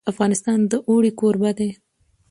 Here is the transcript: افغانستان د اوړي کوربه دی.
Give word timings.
افغانستان 0.11 0.59
د 0.71 0.73
اوړي 0.89 1.11
کوربه 1.19 1.51
دی. 1.59 1.69